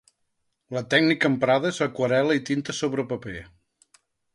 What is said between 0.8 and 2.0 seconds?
tècnica emprada és